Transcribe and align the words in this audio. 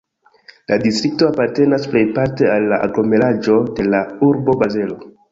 La 0.69 0.75
distrikto 0.83 1.25
apartenas 1.33 1.83
plejparte 1.91 2.49
al 2.53 2.65
la 2.71 2.79
aglomeraĵo 2.87 3.57
de 3.81 3.85
la 3.95 3.99
urbo 4.29 4.57
Bazelo. 4.63 4.99